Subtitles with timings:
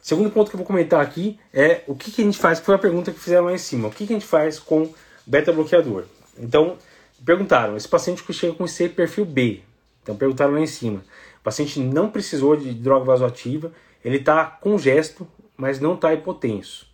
[0.00, 2.66] Segundo ponto que eu vou comentar aqui é o que, que a gente faz, que
[2.66, 3.88] foi a pergunta que fizeram lá em cima.
[3.88, 4.92] O que, que a gente faz com
[5.26, 6.04] beta-bloqueador?
[6.38, 6.78] Então,
[7.24, 9.60] perguntaram, esse paciente que chega com C perfil B.
[10.02, 11.02] Então, perguntaram lá em cima.
[11.40, 13.72] O paciente não precisou de droga vasoativa,
[14.04, 15.26] ele está congesto,
[15.56, 16.86] mas não está hipotenso.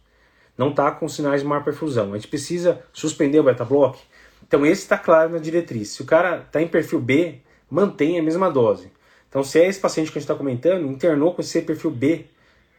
[0.57, 2.13] Não está com sinais de má perfusão.
[2.13, 3.99] A gente precisa suspender o beta-block?
[4.47, 5.89] Então, esse está claro na diretriz.
[5.91, 7.41] Se o cara está em perfil B,
[7.71, 8.91] mantenha a mesma dose.
[9.29, 12.27] Então, se é esse paciente que a gente está comentando, internou com esse perfil B,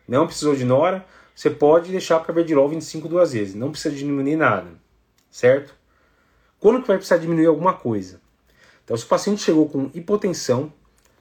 [0.07, 3.55] não precisou de Nora, você pode deixar o Carvedilol 25 duas vezes.
[3.55, 4.69] Não precisa diminuir nada,
[5.29, 5.73] certo?
[6.59, 8.21] Quando que vai precisar diminuir alguma coisa?
[8.83, 10.71] Então, se o paciente chegou com hipotensão,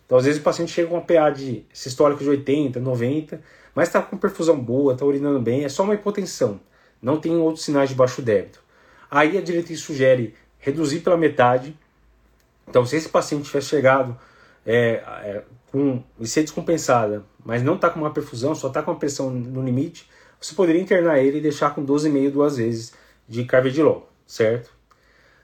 [0.06, 3.42] então às vezes o paciente chega com uma PA de sistólico de 80, 90,
[3.74, 6.60] mas está com perfusão boa, está urinando bem, é só uma hipotensão,
[7.00, 8.62] não tem outros sinais de baixo débito.
[9.10, 11.76] Aí a diretriz sugere reduzir pela metade.
[12.68, 14.16] Então, se esse paciente tiver chegado
[14.64, 18.98] é, é, com IC descompensada, mas não está com uma perfusão, só está com uma
[18.98, 20.08] pressão no limite,
[20.40, 22.92] você poderia internar ele e deixar com 12,5 duas vezes
[23.28, 24.70] de carvedilol, certo?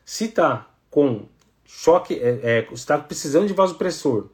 [0.04, 1.26] Se está com
[1.64, 4.28] choque, é, é, está precisando de vasopressor,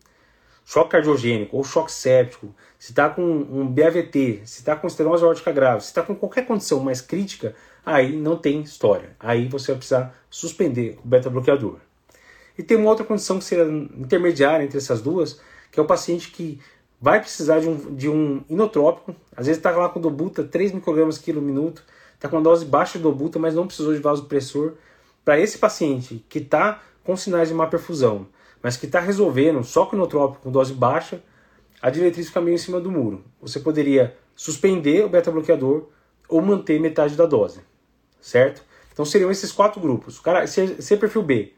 [0.64, 5.52] choque cardiogênico ou choque séptico, se está com um BAVT, se está com estenose aórtica
[5.52, 9.10] grave, se está com qualquer condição mais crítica, aí não tem história.
[9.20, 11.76] Aí você vai precisar suspender o beta-bloqueador.
[12.58, 16.30] E tem uma outra condição que seria intermediária entre essas duas, que é o paciente
[16.30, 16.60] que
[17.06, 21.18] vai precisar de um, de um inotrópico, às vezes está lá com dobuta 3 microgramas
[21.18, 24.72] quilo minuto, está com uma dose baixa de dobuta, mas não precisou de vasopressor.
[25.24, 28.26] Para esse paciente que está com sinais de má perfusão,
[28.60, 31.22] mas que está resolvendo só com inotrópico com dose baixa,
[31.80, 33.22] a diretriz fica meio em cima do muro.
[33.40, 35.84] Você poderia suspender o beta-bloqueador
[36.28, 37.60] ou manter metade da dose,
[38.20, 38.64] certo?
[38.92, 40.18] Então seriam esses quatro grupos.
[40.18, 41.52] Cara, se, se é perfil B,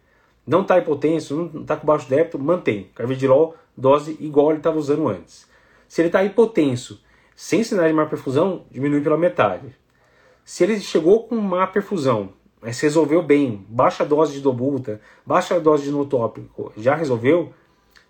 [0.46, 2.90] não está hipotenso, não está com baixo débito, mantém.
[2.94, 5.46] Carvedilol, dose igual ele estava usando antes.
[5.86, 7.00] Se ele está hipotenso,
[7.34, 9.74] sem sinais de má perfusão, diminui pela metade.
[10.44, 15.84] Se ele chegou com má perfusão, mas resolveu bem, baixa dose de dobuta, baixa dose
[15.84, 17.52] de notópico, já resolveu,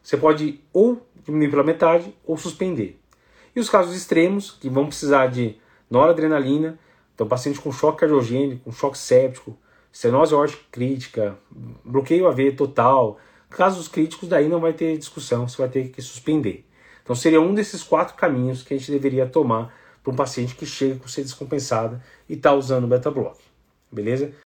[0.03, 2.99] você pode ou diminuir pela metade ou suspender.
[3.55, 5.57] E os casos extremos, que vão precisar de
[5.91, 6.79] noradrenalina,
[7.15, 9.57] então paciente com choque cardiogênico, com choque séptico,
[9.93, 11.39] estenose aórtica crítica,
[11.85, 16.65] bloqueio AV total, casos críticos daí não vai ter discussão, você vai ter que suspender.
[17.03, 20.67] Então seria um desses quatro caminhos que a gente deveria tomar para um paciente que
[20.67, 23.39] chega com ser descompensada e está usando beta-block.
[23.91, 24.33] Beleza?